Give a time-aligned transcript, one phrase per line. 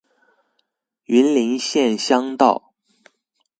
[1.05, 2.73] 雲林縣鄉道